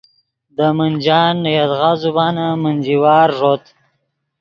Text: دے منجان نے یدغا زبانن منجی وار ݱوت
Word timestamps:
دے 0.55 0.67
منجان 0.77 1.33
نے 1.43 1.51
یدغا 1.59 1.91
زبانن 2.03 2.49
منجی 2.63 2.95
وار 3.03 3.29
ݱوت 3.37 3.63